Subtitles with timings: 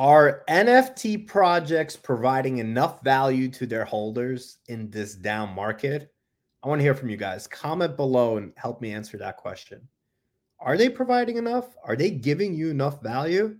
[0.00, 6.10] Are NFT projects providing enough value to their holders in this down market?
[6.62, 7.46] I want to hear from you guys.
[7.46, 9.86] Comment below and help me answer that question.
[10.58, 11.76] Are they providing enough?
[11.84, 13.58] Are they giving you enough value?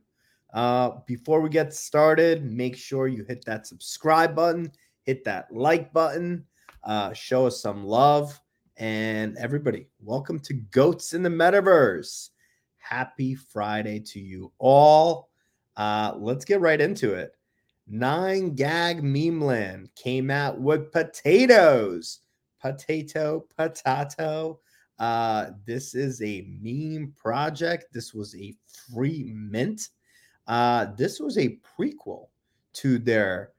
[0.54, 4.72] Uh, before we get started, make sure you hit that subscribe button,
[5.02, 6.46] hit that like button,
[6.84, 8.40] uh, show us some love.
[8.78, 12.30] And everybody, welcome to Goats in the Metaverse.
[12.78, 15.29] Happy Friday to you all.
[15.80, 17.32] Uh, let's get right into it.
[17.86, 22.20] Nine Gag Meme Land came out with potatoes
[22.60, 24.60] potato, potato.
[24.98, 27.86] Uh, this is a meme project.
[27.92, 28.54] This was a
[28.92, 29.88] free mint.
[30.46, 32.26] Uh, this was a prequel
[32.74, 33.52] to their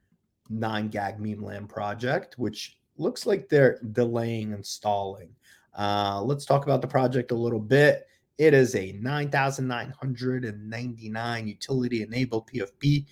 [0.49, 5.30] nine gag meme land project, which looks like they're delaying and stalling.
[5.77, 8.05] Uh, let's talk about the project a little bit.
[8.38, 13.05] It is a 9,999 utility enabled PFP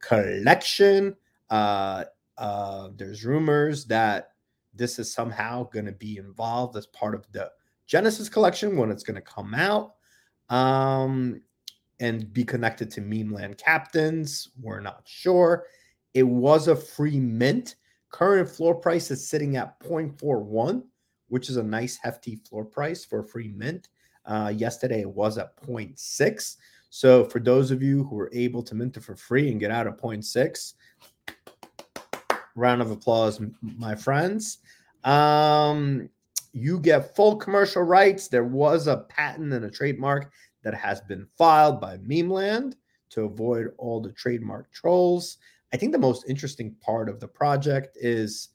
[0.00, 1.16] collection.
[1.50, 2.04] Uh,
[2.38, 4.32] uh, there's rumors that
[4.74, 7.50] this is somehow going to be involved as part of the
[7.86, 9.94] Genesis collection when it's going to come out
[10.50, 11.40] um,
[12.00, 14.50] and be connected to Meme Land Captains.
[14.60, 15.64] We're not sure.
[16.14, 17.76] It was a free mint.
[18.10, 20.82] Current floor price is sitting at 0.41,
[21.28, 23.88] which is a nice hefty floor price for a free mint.
[24.26, 26.56] Uh, yesterday it was at 0.6.
[26.90, 29.70] So for those of you who were able to mint it for free and get
[29.70, 30.74] out of 0.6,
[32.56, 34.58] round of applause, my friends.
[35.04, 36.08] Um,
[36.52, 38.26] you get full commercial rights.
[38.28, 40.32] There was a patent and a trademark
[40.64, 42.76] that has been filed by Memeland
[43.10, 45.36] to avoid all the trademark trolls.
[45.72, 48.48] I think the most interesting part of the project is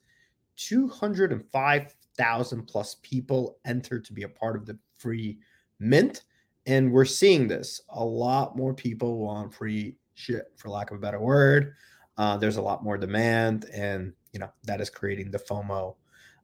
[0.56, 5.38] 205,000 plus people entered to be a part of the free
[5.82, 6.24] mint.
[6.66, 7.80] And we're seeing this.
[7.90, 11.74] A lot more people want free shit, for lack of a better word.
[12.16, 15.96] Uh, there's a lot more demand, and you know that is creating the FOMO,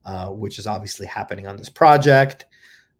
[0.04, 2.46] uh, which is obviously happening on this project.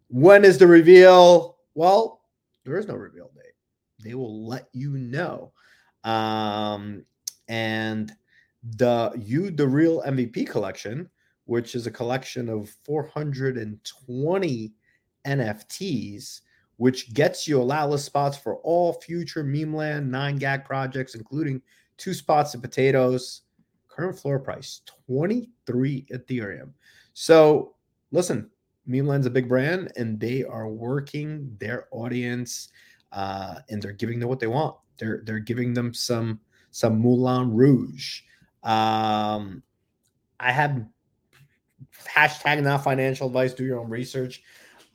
[0.07, 1.57] When is the reveal?
[1.73, 2.21] Well,
[2.63, 3.53] there is no reveal date.
[4.03, 5.51] They will let you know.
[6.03, 7.05] Um,
[7.47, 8.11] and
[8.77, 11.09] the you the real MVP collection,
[11.45, 14.73] which is a collection of 420
[15.37, 16.41] NFTs,
[16.77, 21.61] which gets you allowlist spots for all future Memeland nine gag projects, including
[21.97, 23.41] two spots of potatoes.
[23.87, 26.69] Current floor price 23 Ethereum.
[27.13, 27.75] So
[28.11, 28.49] listen,
[28.85, 32.69] Memeland's a big brand and they are working their audience
[33.11, 34.75] uh, and they're giving them what they want.
[34.97, 36.39] They're they're giving them some
[36.71, 38.21] some Moulin Rouge.
[38.63, 39.63] Um,
[40.39, 40.85] I have
[42.07, 43.53] hashtag not financial advice.
[43.53, 44.43] Do your own research.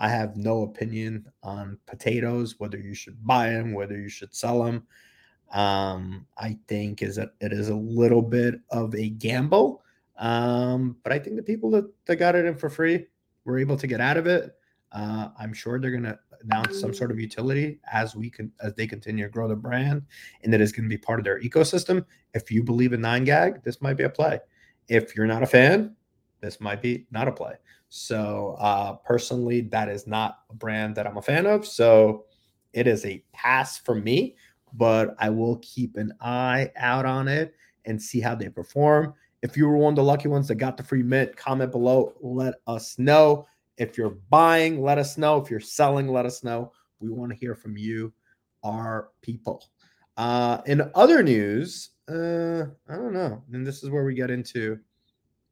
[0.05, 4.63] I have no opinion on potatoes, whether you should buy them, whether you should sell
[4.63, 4.87] them
[5.55, 9.83] um, I think is that it is a little bit of a gamble.
[10.19, 13.07] Um, but I think the people that, that got it in for free
[13.45, 14.55] were able to get out of it.
[14.93, 18.75] Uh, I'm sure they're going to announce some sort of utility as we can as
[18.75, 20.03] they continue to grow the brand,
[20.43, 22.05] and that is going to be part of their ecosystem.
[22.33, 24.41] If you believe in nine gag, this might be a play.
[24.89, 25.97] If you're not a fan,
[26.45, 27.55] this might be not a play.
[27.89, 31.67] So uh, personally, that is not a brand that I'm a fan of.
[31.67, 32.25] So
[32.73, 34.37] it is a pass for me
[34.75, 39.15] but I will keep an eye out on it and see how they perform.
[39.43, 42.15] If you were one of the lucky ones that got the free mint, comment below.
[42.21, 43.47] Let us know.
[43.77, 45.37] If you're buying, let us know.
[45.37, 46.73] If you're selling, let us know.
[47.01, 48.13] We want to hear from you,
[48.63, 49.65] our people.
[50.17, 53.43] Uh, in other news, uh, I don't know.
[53.53, 54.79] And this is where we get into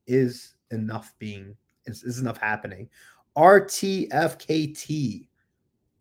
[0.06, 1.56] is enough being,
[1.87, 2.88] is, is enough happening.
[3.37, 5.27] RTFKT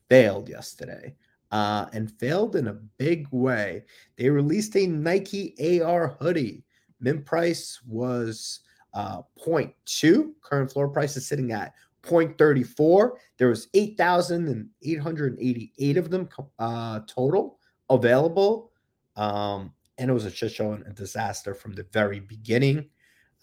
[0.09, 1.15] failed yesterday
[1.51, 3.83] uh, and failed in a big way.
[4.17, 6.63] They released a Nike AR hoodie.
[6.99, 8.61] Mint price was
[8.93, 10.31] uh, 0.2.
[10.41, 13.11] Current floor price is sitting at 0.34.
[13.37, 17.59] There was 8,888 of them uh, total
[17.89, 18.71] available.
[19.15, 22.89] Um, and it was a shit show and a disaster from the very beginning.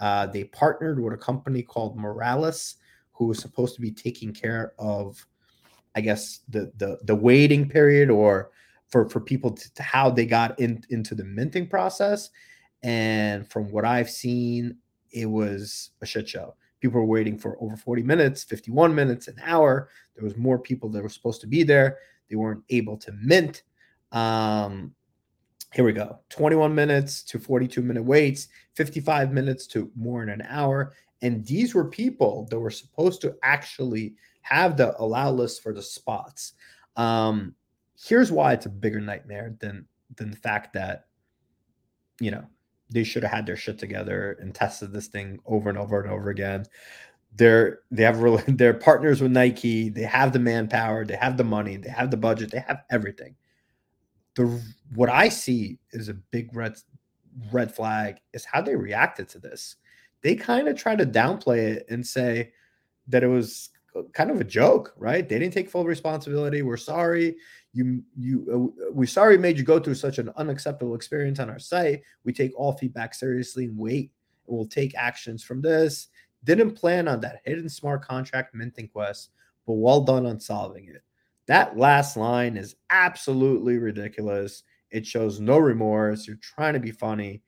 [0.00, 2.76] Uh, they partnered with a company called Moralis,
[3.12, 5.24] who was supposed to be taking care of
[5.98, 8.50] I guess the the the waiting period or
[8.88, 12.30] for for people to, to how they got in, into the minting process.
[12.84, 14.76] And from what I've seen,
[15.10, 16.54] it was a shit show.
[16.80, 19.88] People were waiting for over 40 minutes, 51 minutes, an hour.
[20.14, 21.98] There was more people that were supposed to be there.
[22.30, 23.64] They weren't able to mint.
[24.12, 24.94] Um,
[25.74, 30.46] here we go 21 minutes to 42 minute waits, 55 minutes to more than an
[30.48, 30.94] hour.
[31.20, 35.82] And these were people that were supposed to actually have the allow list for the
[35.82, 36.52] spots.
[36.96, 37.54] Um,
[38.02, 39.86] here's why it's a bigger nightmare than
[40.16, 41.08] than the fact that
[42.20, 42.44] you know,
[42.90, 46.10] they should have had their shit together and tested this thing over and over and
[46.10, 46.64] over again.
[47.34, 49.88] They're they have really they're partners with Nike.
[49.90, 53.34] They have the manpower, they have the money, they have the budget, they have everything.
[54.38, 54.62] The
[54.94, 56.76] what I see is a big red
[57.52, 59.76] red flag is how they reacted to this.
[60.22, 62.52] They kind of try to downplay it and say
[63.08, 63.70] that it was
[64.12, 65.28] kind of a joke, right?
[65.28, 66.62] They didn't take full responsibility.
[66.62, 67.34] We're sorry.
[67.72, 71.58] You, you, uh, we're sorry made you go through such an unacceptable experience on our
[71.58, 72.02] site.
[72.24, 74.12] We take all feedback seriously and wait.
[74.46, 76.08] And we'll take actions from this.
[76.44, 79.30] Didn't plan on that hidden smart contract minting quest,
[79.66, 81.02] but well done on solving it.
[81.48, 84.62] That last line is absolutely ridiculous.
[84.90, 86.26] It shows no remorse.
[86.26, 87.42] You're trying to be funny.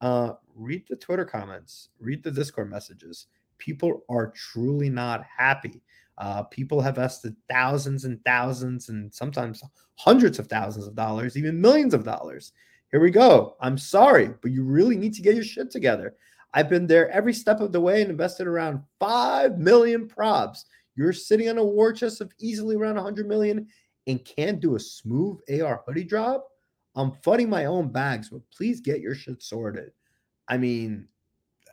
[0.00, 3.28] Uh, read the Twitter comments, read the Discord messages.
[3.58, 5.80] People are truly not happy.
[6.18, 9.62] Uh, people have invested thousands and thousands and sometimes
[9.96, 12.52] hundreds of thousands of dollars, even millions of dollars.
[12.90, 13.56] Here we go.
[13.60, 16.14] I'm sorry, but you really need to get your shit together.
[16.52, 20.64] I've been there every step of the way and invested around 5 million probs.
[20.96, 23.66] You're sitting on a war chest of easily around 100 million
[24.06, 26.48] and can't do a smooth AR hoodie drop.
[26.94, 29.90] I'm funding my own bags, but please get your shit sorted.
[30.48, 31.08] I mean,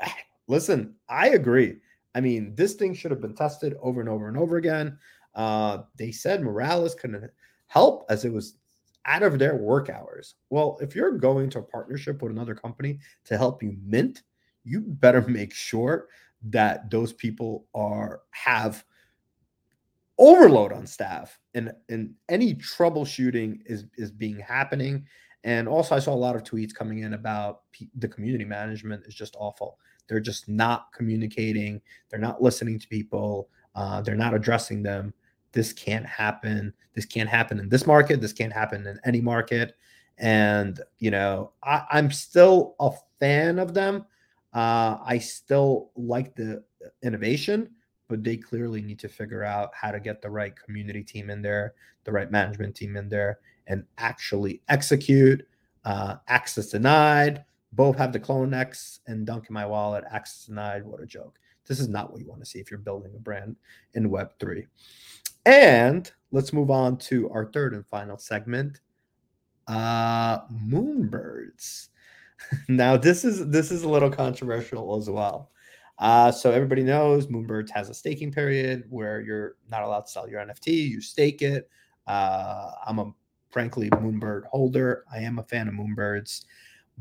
[0.47, 1.77] listen, I agree.
[2.15, 4.97] I mean, this thing should have been tested over and over and over again.
[5.35, 7.31] Uh, they said Moralis couldn't
[7.67, 8.57] help as it was
[9.05, 10.35] out of their work hours.
[10.49, 14.23] Well, if you're going to a partnership with another company to help you mint,
[14.63, 16.07] you better make sure
[16.43, 18.83] that those people are have
[20.21, 25.05] overload on staff and and any troubleshooting is is being happening
[25.43, 29.03] and also i saw a lot of tweets coming in about p- the community management
[29.05, 29.77] is just awful
[30.11, 31.81] they're just not communicating.
[32.09, 33.47] They're not listening to people.
[33.75, 35.13] Uh, they're not addressing them.
[35.53, 36.73] This can't happen.
[36.93, 38.19] This can't happen in this market.
[38.19, 39.77] This can't happen in any market.
[40.17, 42.91] And you know, I, I'm still a
[43.21, 44.05] fan of them.
[44.53, 46.61] Uh, I still like the
[47.03, 47.69] innovation,
[48.11, 51.41] but they clearly need to figure out how to get the right community team in
[51.41, 51.73] there,
[52.03, 55.47] the right management team in there, and actually execute.
[55.85, 60.83] Uh, access denied both have the CloneX and dunk in my wallet, access denied.
[60.83, 61.39] What a joke.
[61.65, 63.55] This is not what you want to see if you're building a brand
[63.93, 64.67] in Web3.
[65.45, 68.81] And let's move on to our third and final segment.
[69.67, 71.87] Uh Moonbirds.
[72.67, 75.51] now this is this is a little controversial as well.
[76.01, 80.27] Uh, so everybody knows Moonbirds has a staking period where you're not allowed to sell
[80.27, 80.89] your NFT.
[80.89, 81.69] You stake it.
[82.07, 83.13] Uh, I'm a
[83.49, 85.05] frankly Moonbird holder.
[85.13, 86.43] I am a fan of Moonbirds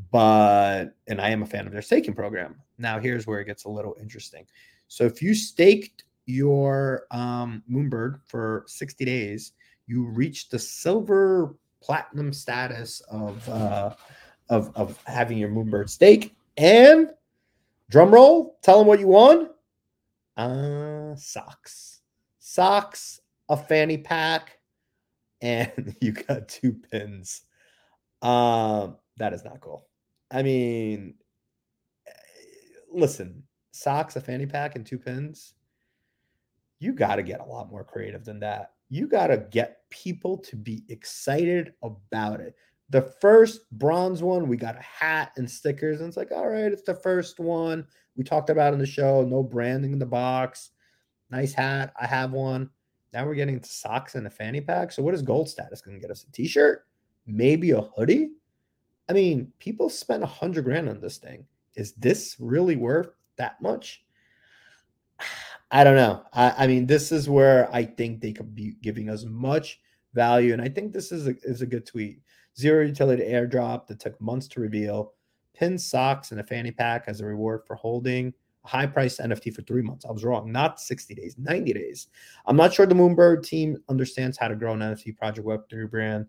[0.09, 2.55] but and I am a fan of their staking program.
[2.77, 4.45] Now here's where it gets a little interesting.
[4.87, 9.53] So if you staked your um, Moonbird for 60 days,
[9.87, 13.93] you reach the silver platinum status of uh,
[14.49, 16.35] of of having your Moonbird stake.
[16.57, 17.09] And
[17.91, 19.49] drum roll, tell them what you won.
[20.37, 22.01] Uh, socks,
[22.39, 24.57] socks, a fanny pack,
[25.41, 27.43] and you got two pins.
[28.21, 29.87] Um, that is not cool.
[30.31, 31.15] I mean,
[32.07, 32.11] eh,
[32.91, 35.53] listen, socks, a fanny pack, and two pins.
[36.79, 38.71] You got to get a lot more creative than that.
[38.89, 42.55] You got to get people to be excited about it.
[42.91, 46.71] The first bronze one, we got a hat and stickers, and it's like, all right,
[46.71, 47.87] it's the first one.
[48.15, 50.71] We talked about in the show, no branding in the box.
[51.29, 51.93] Nice hat.
[51.99, 52.69] I have one.
[53.13, 54.91] Now we're getting to socks and a fanny pack.
[54.91, 56.25] So what is gold status going to get us?
[56.27, 56.85] A t-shirt?
[57.25, 58.31] Maybe a hoodie?
[59.09, 61.45] I mean, people spent a hundred grand on this thing.
[61.75, 64.03] Is this really worth that much?
[65.71, 66.23] I don't know.
[66.33, 69.79] I, I, mean, this is where I think they could be giving us much
[70.13, 72.19] value, and I think this is a is a good tweet.
[72.57, 75.13] Zero utility airdrop that took months to reveal.
[75.55, 79.53] Pin socks and a fanny pack as a reward for holding a high priced NFT
[79.53, 80.05] for three months.
[80.05, 80.51] I was wrong.
[80.51, 82.07] Not 60 days, 90 days.
[82.45, 86.25] I'm not sure the Moonbird team understands how to grow an NFT project Web3 brand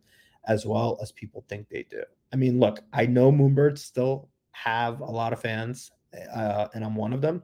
[0.47, 2.02] as well as people think they do.
[2.33, 5.91] I mean, look, I know Moonbirds still have a lot of fans,
[6.35, 7.43] uh, and I'm one of them.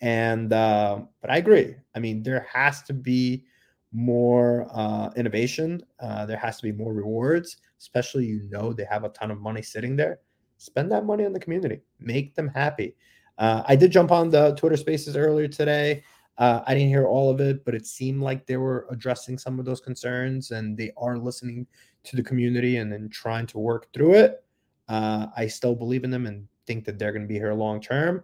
[0.00, 1.76] And uh, but I agree.
[1.94, 3.44] I mean, there has to be
[3.92, 5.82] more uh, innovation.
[6.00, 9.40] Uh, there has to be more rewards, especially you know they have a ton of
[9.40, 10.20] money sitting there.
[10.58, 12.96] Spend that money on the community, make them happy.
[13.38, 16.02] Uh, I did jump on the Twitter Spaces earlier today.
[16.38, 19.58] Uh, I didn't hear all of it, but it seemed like they were addressing some
[19.58, 21.66] of those concerns and they are listening
[22.04, 24.44] to the community and then trying to work through it.
[24.88, 27.80] Uh, I still believe in them and think that they're going to be here long
[27.80, 28.22] term.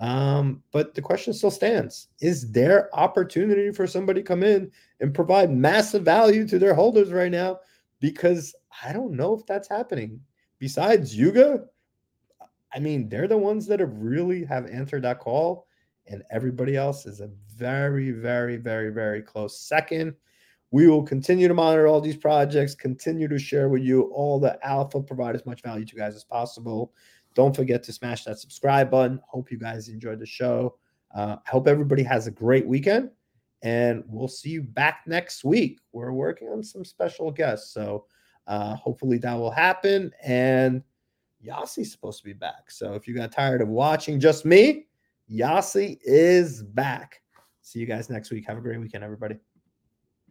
[0.00, 5.14] Um, but the question still stands: Is there opportunity for somebody to come in and
[5.14, 7.60] provide massive value to their holders right now?
[8.00, 10.20] Because I don't know if that's happening.
[10.58, 11.64] Besides Yuga,
[12.74, 15.66] I mean, they're the ones that have really have answered that call,
[16.06, 20.14] and everybody else is a very, very, very, very close second.
[20.70, 24.56] We will continue to monitor all these projects, continue to share with you all the
[24.64, 26.94] alpha, provide as much value to you guys as possible.
[27.34, 29.20] Don't forget to smash that subscribe button.
[29.28, 30.76] Hope you guys enjoyed the show.
[31.14, 33.10] Uh, I hope everybody has a great weekend,
[33.62, 35.78] and we'll see you back next week.
[35.92, 38.06] We're working on some special guests, so
[38.46, 40.12] uh, hopefully that will happen.
[40.22, 40.82] And
[41.44, 42.70] Yassi's supposed to be back.
[42.70, 44.86] So if you got tired of watching just me,
[45.30, 47.22] Yassi is back.
[47.62, 48.46] See you guys next week.
[48.46, 49.36] Have a great weekend, everybody.